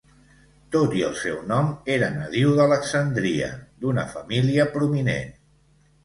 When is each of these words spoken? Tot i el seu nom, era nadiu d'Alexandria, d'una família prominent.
Tot 0.75 0.93
i 0.99 1.01
el 1.07 1.11
seu 1.23 1.35
nom, 1.49 1.67
era 1.95 2.07
nadiu 2.15 2.53
d'Alexandria, 2.59 3.49
d'una 3.83 4.05
família 4.15 4.65
prominent. 4.77 5.37